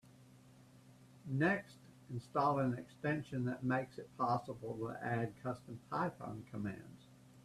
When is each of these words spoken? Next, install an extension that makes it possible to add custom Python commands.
Next, 1.27 1.77
install 2.09 2.57
an 2.57 2.73
extension 2.75 3.45
that 3.45 3.63
makes 3.63 3.99
it 3.99 4.09
possible 4.17 4.75
to 4.77 4.97
add 5.05 5.33
custom 5.43 5.79
Python 5.91 6.43
commands. 6.49 7.05